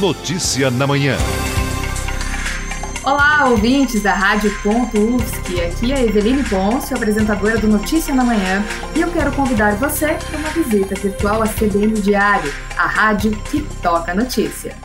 [0.00, 1.16] Notícia na Manhã.
[3.02, 5.60] Olá, ouvintes da Rádio Ponto UFSC.
[5.62, 8.62] Aqui é Eveline Ponce, apresentadora do Notícia na Manhã,
[8.94, 13.62] e eu quero convidar você para uma visita virtual à CBN Diário, a rádio que
[13.80, 14.76] toca notícia.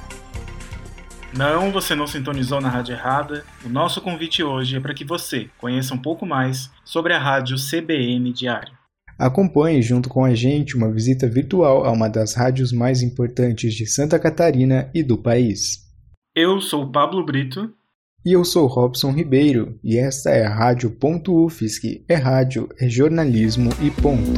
[1.36, 3.44] Não, você não sintonizou na rádio errada.
[3.66, 7.58] O nosso convite hoje é para que você conheça um pouco mais sobre a rádio
[7.58, 8.81] CBN Diário.
[9.22, 13.86] Acompanhe junto com a gente uma visita virtual a uma das rádios mais importantes de
[13.86, 15.78] Santa Catarina e do país.
[16.36, 17.72] Eu sou Pablo Brito.
[18.26, 22.04] E eu sou Robson Ribeiro, e esta é a Rádio Ponto UFSC.
[22.10, 24.32] É rádio, é jornalismo e ponto.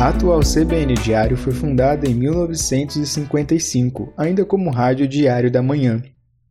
[0.00, 6.02] A atual CBN Diário foi fundada em 1955, ainda como Rádio Diário da Manhã,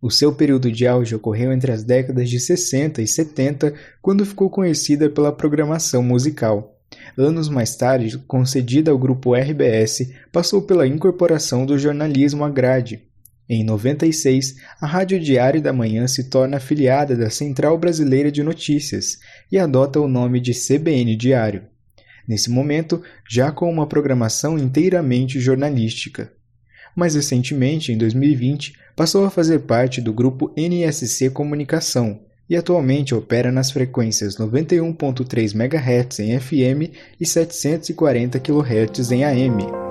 [0.01, 4.49] o seu período de auge ocorreu entre as décadas de 60 e 70, quando ficou
[4.49, 6.75] conhecida pela programação musical.
[7.17, 13.03] Anos mais tarde, concedida ao grupo RBS, passou pela incorporação do jornalismo à grade.
[13.47, 19.19] Em 96, a Rádio Diário da Manhã se torna afiliada da Central Brasileira de Notícias
[19.51, 21.63] e adota o nome de CBN Diário.
[22.27, 26.31] Nesse momento, já com uma programação inteiramente jornalística
[26.95, 33.51] mais recentemente, em 2020, passou a fazer parte do grupo NSC Comunicação e atualmente opera
[33.51, 39.88] nas frequências 91.3 MHz em FM e 740 kHz em AM.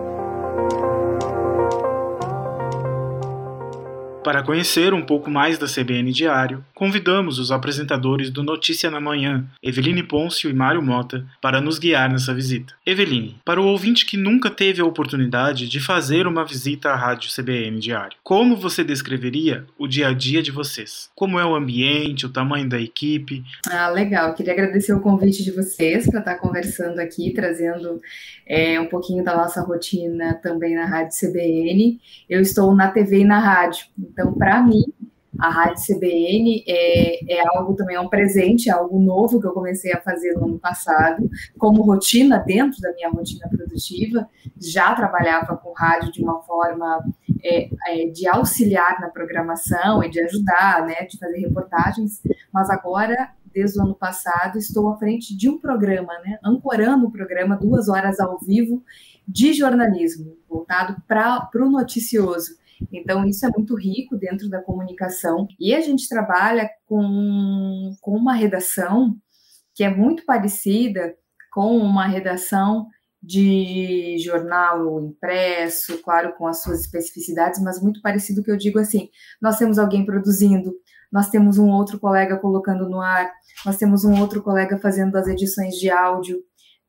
[4.28, 9.46] Para conhecer um pouco mais da CBN Diário, convidamos os apresentadores do Notícia na Manhã,
[9.62, 12.74] Eveline Pôncio e Mário Mota, para nos guiar nessa visita.
[12.84, 17.30] Eveline, para o ouvinte que nunca teve a oportunidade de fazer uma visita à Rádio
[17.34, 21.08] CBN Diário, como você descreveria o dia a dia de vocês?
[21.14, 23.42] Como é o ambiente, o tamanho da equipe?
[23.66, 24.34] Ah, legal.
[24.34, 27.98] Queria agradecer o convite de vocês para estar conversando aqui, trazendo
[28.46, 31.98] é, um pouquinho da nossa rotina também na Rádio CBN.
[32.28, 33.86] Eu estou na TV e na rádio.
[34.18, 34.82] Então, para mim,
[35.38, 39.52] a Rádio CBN é, é algo também, é um presente, é algo novo que eu
[39.52, 44.28] comecei a fazer no ano passado, como rotina dentro da minha rotina produtiva.
[44.60, 47.04] Já trabalhava com rádio de uma forma
[47.44, 52.20] é, é, de auxiliar na programação e de ajudar, né, de fazer reportagens,
[52.52, 57.10] mas agora desde o ano passado, estou à frente de um programa, né, ancorando o
[57.10, 58.84] programa duas horas ao vivo
[59.26, 62.58] de jornalismo, voltado para o noticioso.
[62.92, 65.46] Então, isso é muito rico dentro da comunicação.
[65.58, 69.16] E a gente trabalha com, com uma redação
[69.74, 71.14] que é muito parecida
[71.52, 72.86] com uma redação
[73.22, 79.08] de jornal impresso, claro, com as suas especificidades, mas muito parecido que eu digo assim:
[79.40, 80.72] nós temos alguém produzindo,
[81.12, 83.30] nós temos um outro colega colocando no ar,
[83.64, 86.38] nós temos um outro colega fazendo as edições de áudio,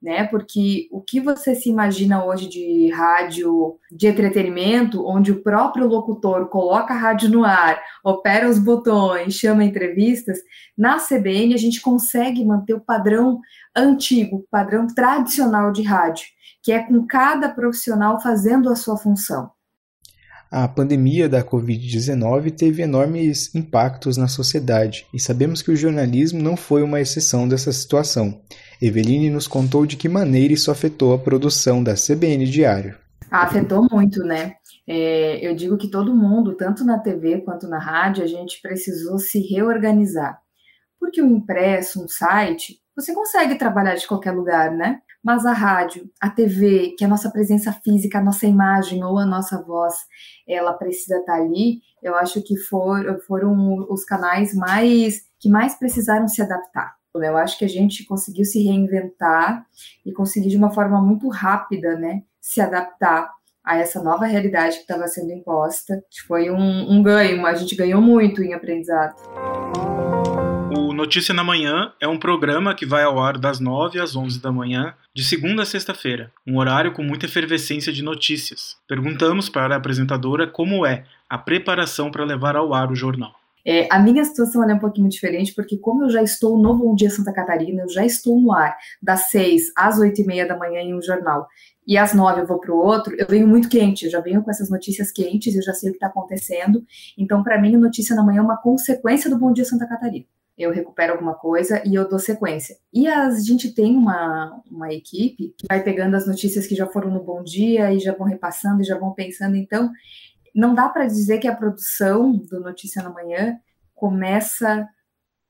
[0.02, 0.24] né?
[0.26, 6.48] Porque o que você se imagina hoje de rádio de entretenimento, onde o próprio locutor
[6.48, 10.40] coloca a rádio no ar, opera os botões, chama entrevistas,
[10.78, 13.40] na CBN a gente consegue manter o padrão
[13.76, 16.26] antigo, padrão tradicional de rádio,
[16.64, 19.52] que é com cada profissional fazendo a sua função.
[20.52, 26.58] A pandemia da Covid-19 teve enormes impactos na sociedade e sabemos que o jornalismo não
[26.58, 28.42] foi uma exceção dessa situação.
[28.82, 32.98] Eveline nos contou de que maneira isso afetou a produção da CBN Diário.
[33.30, 34.56] Afetou muito, né?
[34.88, 39.20] É, eu digo que todo mundo, tanto na TV quanto na rádio, a gente precisou
[39.20, 40.40] se reorganizar.
[41.00, 45.00] Porque o impresso, um site, você consegue trabalhar de qualquer lugar, né?
[45.24, 49.18] Mas a rádio, a TV, que é a nossa presença física, a nossa imagem ou
[49.18, 49.94] a nossa voz,
[50.47, 51.81] ela precisa estar ali.
[52.02, 56.96] Eu acho que for, foram os canais mais que mais precisaram se adaptar.
[57.16, 59.66] Eu acho que a gente conseguiu se reinventar
[60.06, 63.30] e conseguir de uma forma muito rápida, né, se adaptar
[63.63, 66.03] a essa nova realidade que estava sendo imposta.
[66.28, 69.16] Foi um, um ganho, a gente ganhou muito em aprendizado.
[71.00, 74.52] Notícia na Manhã é um programa que vai ao ar das 9 às 11 da
[74.52, 78.75] manhã, de segunda a sexta-feira, um horário com muita efervescência de notícias.
[78.86, 83.31] Perguntamos para a apresentadora como é a preparação para levar ao ar o jornal.
[83.66, 86.94] É, a minha situação é um pouquinho diferente, porque como eu já estou no Bom
[86.94, 90.57] Dia Santa Catarina, eu já estou no ar das 6 às 8 e meia da
[90.57, 91.48] manhã em um jornal,
[91.88, 94.44] e às 9 eu vou para o outro, eu venho muito quente, eu já venho
[94.44, 96.84] com essas notícias quentes, eu já sei o que está acontecendo,
[97.18, 100.25] então para mim a notícia na manhã é uma consequência do Bom Dia Santa Catarina
[100.59, 102.75] eu recupero alguma coisa e eu dou sequência.
[102.94, 107.09] E a gente tem uma, uma equipe que vai pegando as notícias que já foram
[107.09, 109.56] no Bom Dia e já vão repassando e já vão pensando.
[109.56, 109.89] Então,
[110.53, 113.57] não dá para dizer que a produção do Notícia na Manhã
[113.95, 114.88] começa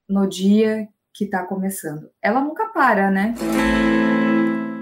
[0.08, 2.10] no dia que está começando.
[2.22, 3.34] Ela nunca para, né?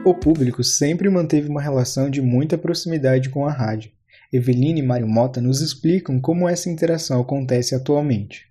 [0.06, 3.92] O público sempre manteve uma relação de muita proximidade com a rádio.
[4.32, 8.47] Eveline e Mário Mota nos explicam como essa interação acontece atualmente.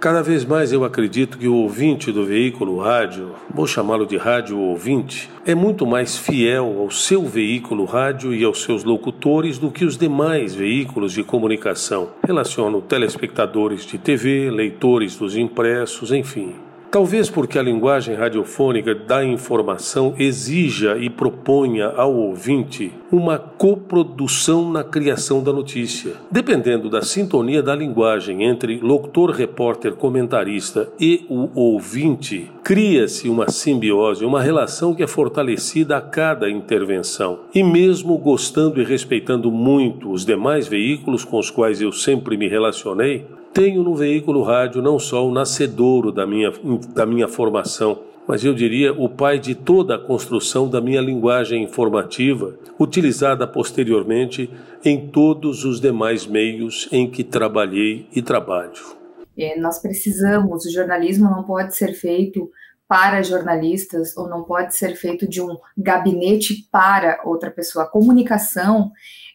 [0.00, 4.58] Cada vez mais eu acredito que o ouvinte do veículo rádio, vou chamá-lo de rádio
[4.58, 9.84] ouvinte, é muito mais fiel ao seu veículo rádio e aos seus locutores do que
[9.84, 12.08] os demais veículos de comunicação.
[12.26, 16.54] Relaciono telespectadores de TV, leitores dos impressos, enfim.
[16.90, 24.82] Talvez porque a linguagem radiofônica da informação exija e proponha ao ouvinte uma coprodução na
[24.82, 26.14] criação da notícia.
[26.28, 34.24] Dependendo da sintonia da linguagem entre locutor, repórter, comentarista e o ouvinte, cria-se uma simbiose,
[34.24, 37.38] uma relação que é fortalecida a cada intervenção.
[37.54, 42.48] E mesmo gostando e respeitando muito os demais veículos com os quais eu sempre me
[42.48, 46.52] relacionei, tenho no veículo rádio não só o nascedouro da minha,
[46.94, 51.64] da minha formação, mas eu diria o pai de toda a construção da minha linguagem
[51.64, 54.48] informativa, utilizada posteriormente
[54.84, 59.00] em todos os demais meios em que trabalhei e trabalho.
[59.36, 62.50] É, nós precisamos, o jornalismo não pode ser feito
[62.86, 67.84] para jornalistas ou não pode ser feito de um gabinete para outra pessoa.
[67.84, 68.90] A comunicação,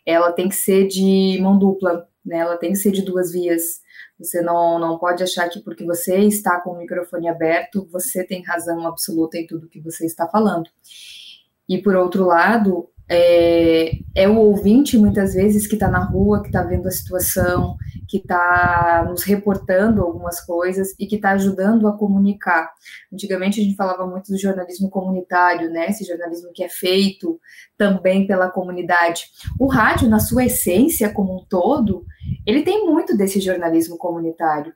[0.06, 2.38] ela tem que ser de mão dupla, né?
[2.38, 3.82] ela tem que ser de duas vias.
[4.18, 8.44] Você não, não pode achar que porque você está com o microfone aberto, você tem
[8.44, 10.70] razão absoluta em tudo que você está falando.
[11.68, 16.48] E por outro lado, é, é o ouvinte muitas vezes que está na rua, que
[16.48, 17.78] está vendo a situação,
[18.08, 22.72] que está nos reportando algumas coisas e que está ajudando a comunicar.
[23.12, 25.88] Antigamente a gente falava muito do jornalismo comunitário, né?
[25.90, 27.40] Esse jornalismo que é feito
[27.78, 29.24] também pela comunidade.
[29.60, 32.06] O rádio, na sua essência como um todo,
[32.46, 34.74] ele tem muito desse jornalismo comunitário.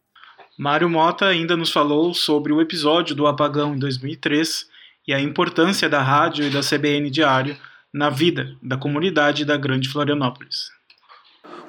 [0.57, 4.67] Mário Mota ainda nos falou sobre o episódio do apagão em 2003
[5.07, 7.57] e a importância da rádio e da CBN Diário
[7.93, 10.69] na vida da comunidade da Grande Florianópolis.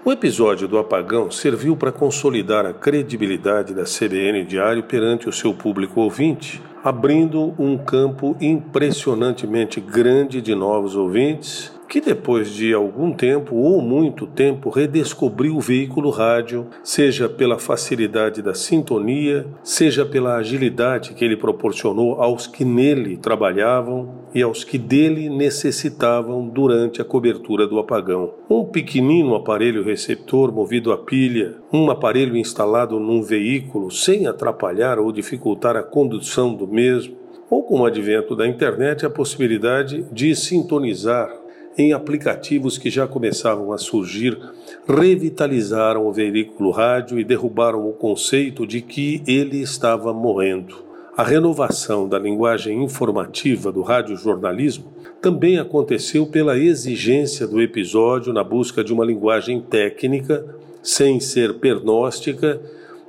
[0.02, 5.52] O episódio do apagão serviu para consolidar a credibilidade da CBN Diário perante o seu
[5.52, 13.57] público ouvinte, abrindo um campo impressionantemente grande de novos ouvintes que depois de algum tempo
[13.57, 21.15] ou muito tempo redescobriu o veículo rádio, seja pela facilidade da sintonia, seja pela agilidade
[21.15, 27.67] que ele proporcionou aos que nele trabalhavam e aos que dele necessitavam durante a cobertura
[27.67, 28.35] do apagão.
[28.49, 35.11] Um pequenino aparelho receptor movido a pilha, um aparelho instalado num veículo sem atrapalhar ou
[35.11, 37.19] dificultar a condução do mesmo,
[37.51, 41.40] ou com o advento da internet a possibilidade de sintonizar
[41.81, 44.38] em aplicativos que já começavam a surgir,
[44.87, 50.77] revitalizaram o veículo rádio e derrubaram o conceito de que ele estava morrendo.
[51.17, 54.93] A renovação da linguagem informativa do radiojornalismo
[55.23, 60.44] também aconteceu pela exigência do episódio na busca de uma linguagem técnica,
[60.83, 62.61] sem ser pernóstica,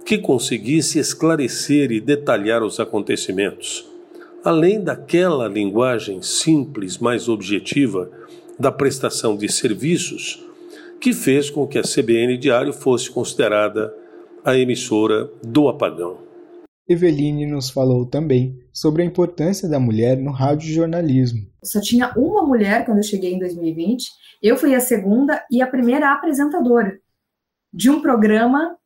[0.05, 3.85] que conseguisse esclarecer e detalhar os acontecimentos.
[4.43, 8.09] Além daquela linguagem simples, mais objetiva,
[8.61, 10.47] da prestação de serviços
[11.01, 13.91] que fez com que a CBN Diário fosse considerada
[14.45, 16.19] a emissora do apagão.
[16.87, 21.47] Eveline nos falou também sobre a importância da mulher no radiojornalismo.
[21.63, 24.07] Só tinha uma mulher quando eu cheguei em 2020.
[24.43, 26.99] Eu fui a segunda e a primeira apresentadora
[27.73, 28.77] de um programa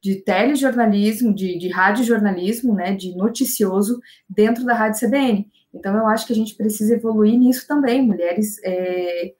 [0.00, 5.50] de telejornalismo, de, de radiojornalismo, né, de noticioso dentro da Rádio CBN.
[5.74, 8.02] Então, eu acho que a gente precisa evoluir nisso também.
[8.02, 9.32] Mulheres é,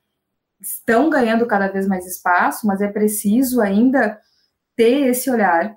[0.60, 4.18] estão ganhando cada vez mais espaço, mas é preciso ainda
[4.76, 5.76] ter esse olhar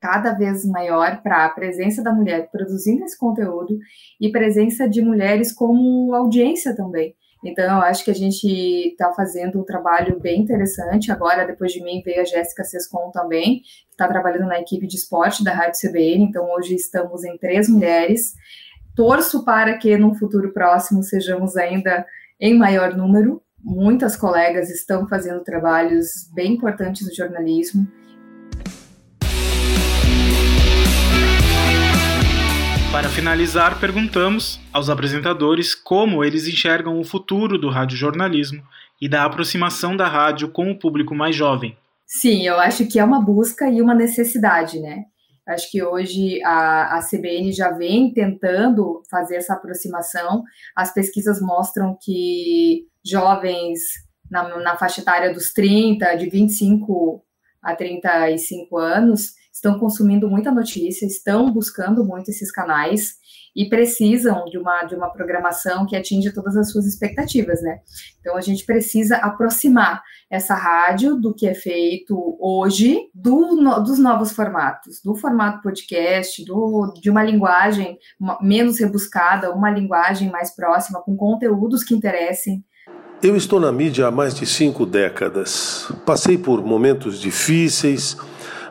[0.00, 3.78] cada vez maior para a presença da mulher produzindo esse conteúdo
[4.20, 7.14] e presença de mulheres como audiência também.
[7.44, 11.10] Então, eu acho que a gente está fazendo um trabalho bem interessante.
[11.10, 14.96] Agora, depois de mim, veio a Jéssica Sescon também, que está trabalhando na equipe de
[14.96, 16.24] esporte da Rádio CBN.
[16.24, 18.34] Então, hoje estamos em três mulheres.
[18.94, 22.04] Torço para que no futuro próximo sejamos ainda
[22.38, 23.42] em maior número.
[23.64, 27.88] Muitas colegas estão fazendo trabalhos bem importantes no jornalismo.
[32.90, 38.62] Para finalizar, perguntamos aos apresentadores como eles enxergam o futuro do radiojornalismo
[39.00, 41.74] e da aproximação da rádio com o público mais jovem.
[42.06, 45.06] Sim, eu acho que é uma busca e uma necessidade, né?
[45.46, 50.42] Acho que hoje a, a CBN já vem tentando fazer essa aproximação.
[50.76, 53.80] As pesquisas mostram que jovens
[54.30, 57.22] na, na faixa etária dos 30, de 25
[57.62, 63.20] a 35 anos, estão consumindo muita notícia, estão buscando muito esses canais.
[63.54, 67.80] e precisam de uma, de uma programação que atinja todas as suas expectativas, né?
[68.18, 73.98] Então a gente precisa aproximar essa rádio do que é feito hoje, do, no, dos
[73.98, 77.98] novos formatos, do formato podcast, do, de uma linguagem
[78.40, 82.64] menos rebuscada, uma linguagem mais próxima, com conteúdos que interessem.
[83.22, 85.92] Eu estou na mídia há mais de cinco décadas.
[86.06, 88.16] Passei por momentos difíceis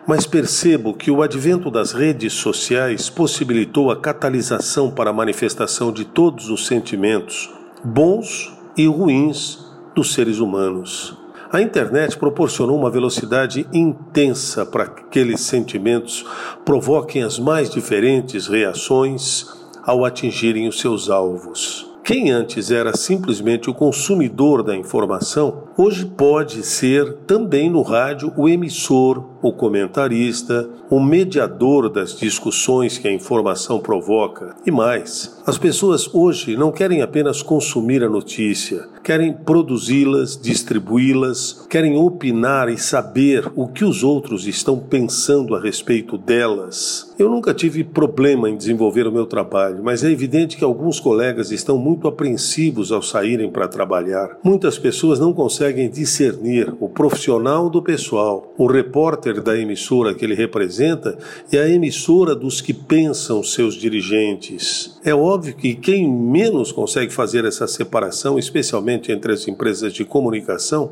[0.07, 6.05] mas percebo que o advento das redes sociais possibilitou a catalisação para a manifestação de
[6.05, 7.49] todos os sentimentos,
[7.83, 9.59] bons e ruins,
[9.95, 11.17] dos seres humanos.
[11.51, 16.25] A internet proporcionou uma velocidade intensa para que aqueles sentimentos
[16.63, 19.47] provoquem as mais diferentes reações
[19.83, 21.89] ao atingirem os seus alvos.
[22.03, 28.47] Quem antes era simplesmente o consumidor da informação, hoje pode ser também no rádio o
[28.47, 34.55] emissor, o comentarista, o mediador das discussões que a informação provoca.
[34.65, 41.97] E mais, as pessoas hoje não querem apenas consumir a notícia, querem produzi-las, distribuí-las, querem
[41.97, 47.13] opinar e saber o que os outros estão pensando a respeito delas.
[47.17, 51.51] Eu nunca tive problema em desenvolver o meu trabalho, mas é evidente que alguns colegas
[51.51, 54.37] estão muito apreensivos ao saírem para trabalhar.
[54.43, 60.33] Muitas pessoas não conseguem discernir o profissional do pessoal, o repórter da emissora que ele
[60.33, 61.17] representa
[61.51, 64.99] e a emissora dos que pensam seus dirigentes.
[65.03, 70.91] É óbvio que quem menos consegue fazer essa separação, especialmente entre as empresas de comunicação,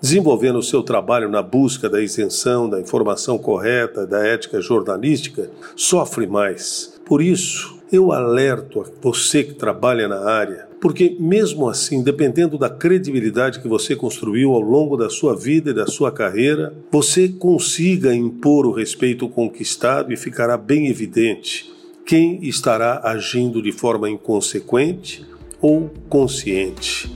[0.00, 6.26] desenvolvendo o seu trabalho na busca da isenção, da informação correta, da ética jornalística, sofre
[6.26, 6.98] mais.
[7.06, 12.70] Por isso, eu alerto a você que trabalha na área, porque mesmo assim, dependendo da
[12.70, 18.14] credibilidade que você construiu ao longo da sua vida e da sua carreira, você consiga
[18.14, 21.72] impor o respeito conquistado e ficará bem evidente
[22.06, 25.26] quem estará agindo de forma inconsequente
[25.60, 27.10] ou consciente.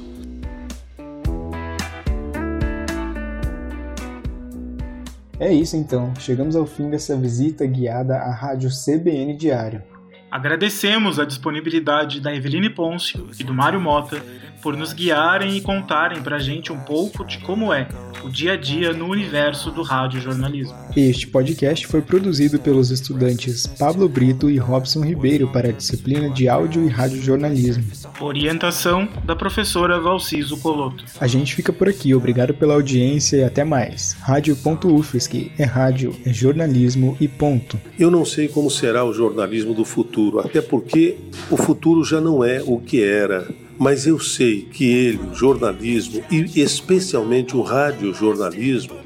[5.39, 9.92] É isso então, chegamos ao fim dessa visita guiada à Rádio CBN Diário.
[10.33, 14.17] Agradecemos a disponibilidade da Eveline Pôncio e do Mário Mota
[14.63, 17.89] por nos guiarem e contarem para a gente um pouco de como é
[18.23, 20.77] o dia a dia no universo do radiojornalismo.
[20.97, 26.49] Este podcast foi produzido pelos estudantes Pablo Brito e Robson Ribeiro para a disciplina de
[26.49, 27.85] áudio e radiojornalismo.
[28.21, 31.05] Orientação da professora Valciso Coloto.
[31.21, 34.13] A gente fica por aqui, obrigado pela audiência e até mais.
[34.21, 37.81] Rádio.UFSC é rádio, é jornalismo e ponto.
[37.99, 41.17] Eu não sei como será o jornalismo do futuro, até porque
[41.51, 43.49] o futuro já não é o que era
[43.79, 48.97] mas eu sei que ele, o jornalismo e especialmente o radiojornalismo,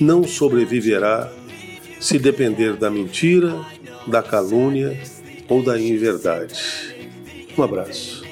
[0.00, 1.32] não sobreviverá
[2.00, 3.64] se depender da mentira,
[4.06, 4.98] da calúnia
[5.48, 6.54] ou da inverdade.
[7.56, 8.27] Um abraço.